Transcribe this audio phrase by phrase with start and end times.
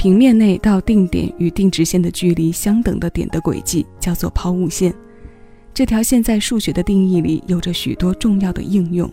[0.00, 4.94] 平面内到定点与定直线的距离相等的点的轨迹叫做抛物线。
[5.74, 9.12] 这条线在数学的定义里有着许多重要的应用。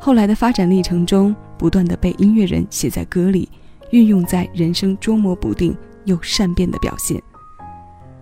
[0.00, 3.46] 后来的发展历程中，不断的被音乐人写在歌里，
[3.90, 5.76] 运用在人生捉摸不定
[6.06, 7.22] 又善变的表现。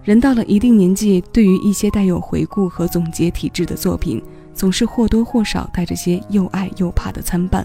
[0.03, 4.21] 人到了一定年纪，对于一些带有回顾和总结体质的作品，
[4.53, 7.65] 总是或多或少带着些又爱又怕的参半。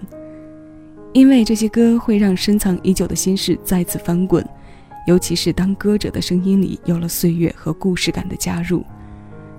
[1.13, 4.47] 因为这些歌会让深藏已久的心事再次翻滚，
[5.07, 8.83] 尤其是当歌者的声音里有了岁月和故事感的加入，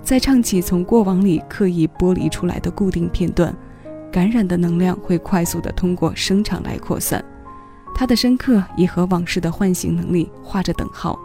[0.01, 3.55] 在唱起从过往里刻意剥离出来的固定片段。
[4.11, 7.23] 感染的能量会快速地通过声场来扩散，
[7.95, 11.17] 它的深刻已和往事的唤醒能力画着等号。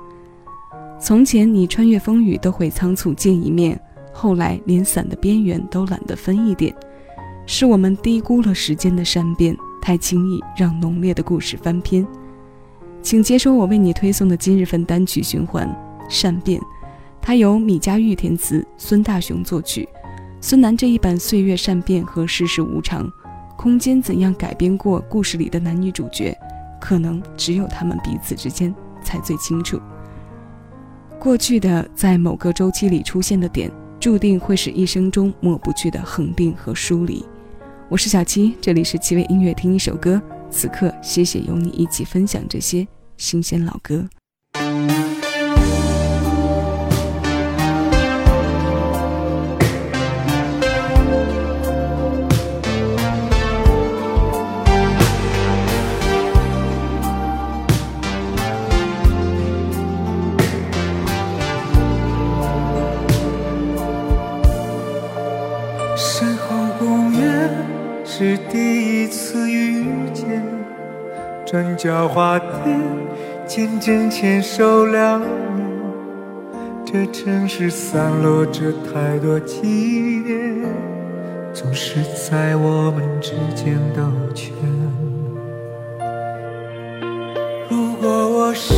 [1.01, 3.77] 从前你穿越风雨都会仓促见一面，
[4.13, 6.73] 后来连伞的边缘都懒得分一点，
[7.45, 12.07] 是我们低估了时间的善变，太轻易让浓烈的故事翻篇。
[13.03, 15.69] 请接收我为你推送的今日份单曲循环
[16.09, 16.61] 《善变》，
[17.23, 19.89] 它由米家玉填词，孙大雄作曲。
[20.41, 23.11] 孙楠这一版岁月善变和世事无常，
[23.57, 26.37] 空间怎样改编过故事里的男女主角，
[26.81, 29.81] 可能只有他们彼此之间才最清楚。
[31.19, 37.25] 过去的在某个周期里出现的点，注定会是一生中抹不去的恒定和疏离。
[37.89, 40.21] 我是小七，这里是七味音乐，听一首歌。
[40.51, 42.85] 此刻，谢谢有你一起分享这些
[43.17, 44.05] 新鲜老歌。
[69.87, 70.43] 时间，
[71.45, 72.81] 转角花店，
[73.47, 75.31] 见证牵手两年。
[76.85, 80.65] 这城市散落着太多记念，
[81.53, 84.03] 总是在我们之间兜
[84.35, 84.53] 圈。
[87.69, 88.73] 如果我是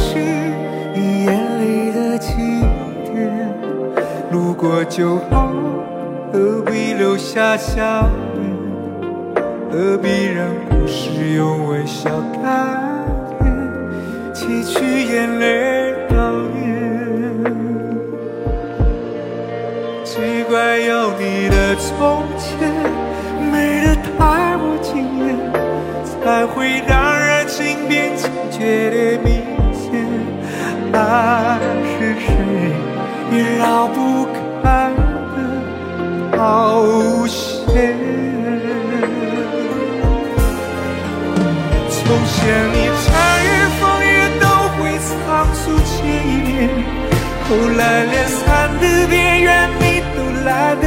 [0.95, 2.61] 你眼里的晴
[3.05, 3.55] 天，
[4.31, 5.51] 路过就好，
[6.33, 8.09] 何必留下笑？
[9.71, 10.47] 何必让
[10.79, 12.09] 故事用微笑
[12.41, 12.49] 改
[13.41, 13.53] 变，
[14.33, 17.43] 汲取眼泪悼念？
[20.05, 22.71] 只怪有你的从前
[23.51, 25.37] 美得太过惊艳，
[26.23, 29.43] 才会让热情变坚决的明
[29.75, 29.91] 显。
[30.93, 31.59] 爱
[31.91, 32.29] 是谁
[33.33, 33.97] 也绕不
[34.27, 34.39] 开
[42.09, 42.33] 从前
[42.73, 43.07] 你穿
[43.45, 43.49] 越
[43.79, 44.09] 风雨
[44.41, 44.45] 都
[44.79, 45.13] 会仓
[45.53, 46.49] 促见一面，
[47.47, 48.41] 后来连伞
[48.81, 49.83] 的边缘你
[50.17, 50.78] 都懒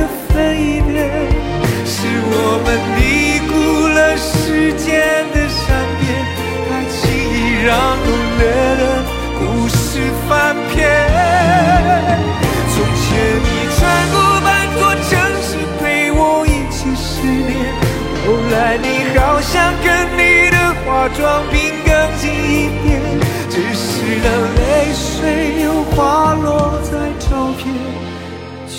[21.15, 23.01] 装病更近一点，
[23.49, 23.85] 只是
[24.23, 24.61] 那泪
[24.93, 27.61] 水又滑落在照片，
[28.67, 28.77] 却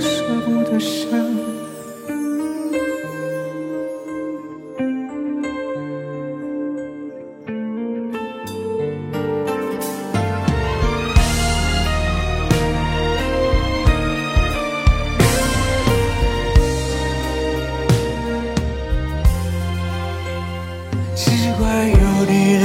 [0.00, 1.21] 舍不得删。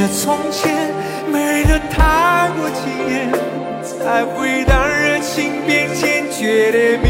[0.07, 0.91] 从前
[1.31, 3.31] 美得太过惊艳，
[3.83, 7.09] 才会让热情变坚决的明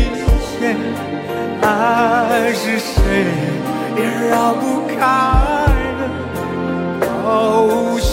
[0.59, 0.75] 显。
[1.61, 2.95] 爱是谁
[3.97, 3.99] 也
[4.29, 4.95] 绕不开
[5.99, 6.01] 的
[7.05, 8.07] 冒险。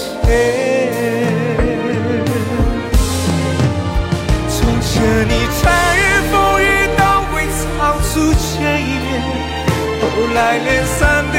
[4.49, 4.93] 从前
[5.29, 5.63] 你穿
[5.97, 6.33] 越风
[6.63, 6.65] 雨
[6.97, 7.63] 都会仓
[8.03, 9.09] 促见一面，
[10.01, 10.05] 后
[10.35, 11.37] 来连伞的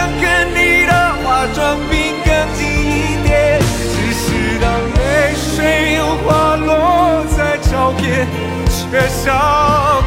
[0.00, 0.92] 想跟你的
[1.22, 4.66] 化妆品更近一点，只是当
[4.96, 8.26] 泪水又滑落在照片，
[8.66, 9.30] 却舍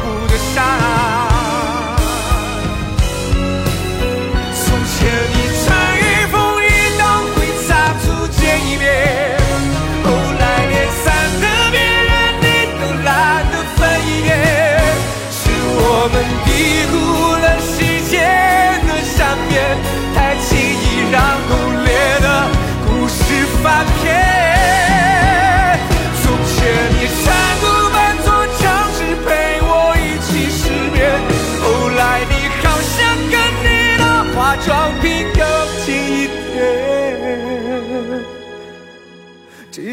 [0.02, 0.83] 不得删。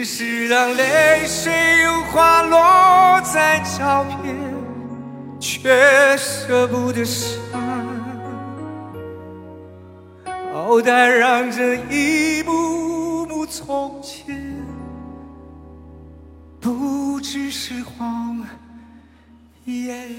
[0.01, 1.53] 只是当泪水
[1.83, 4.35] 又滑落在照片，
[5.39, 7.39] 却舍不得删。
[10.51, 14.35] 好歹让这一幕幕从前，
[16.59, 18.43] 不只是谎
[19.65, 20.09] 言。